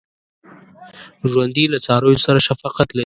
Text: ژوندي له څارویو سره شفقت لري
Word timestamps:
ژوندي 1.31 1.65
له 1.73 1.77
څارویو 1.85 2.23
سره 2.25 2.39
شفقت 2.47 2.87
لري 2.91 2.99